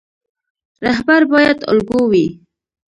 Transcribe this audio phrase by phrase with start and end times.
[0.85, 2.25] رهبر باید الګو وي